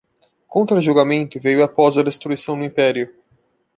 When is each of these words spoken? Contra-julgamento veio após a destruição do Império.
Contra-julgamento 0.47 1.39
veio 1.39 1.63
após 1.63 1.95
a 1.95 2.01
destruição 2.03 2.57
do 2.57 2.63
Império. 2.65 3.13